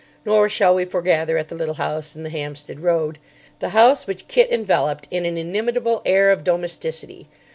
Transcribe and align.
Nor 0.25 0.49
shall 0.49 0.73
we 0.73 0.85
foregather 0.85 1.37
at 1.37 1.49
the 1.49 1.53
little 1.55 1.75
house 1.75 2.15
in 2.15 2.23
the 2.23 2.31
Hampstead 2.31 2.79
Road, 2.79 3.19
the 3.59 3.69
house 3.69 4.07
which 4.07 4.27
Kit 4.27 4.49
enveloped 4.51 5.07
in 5.11 5.27
an 5.27 5.37
inimitable 5.37 6.01
air 6.07 6.31
of 6.31 6.43
domesticity. 6.43 7.27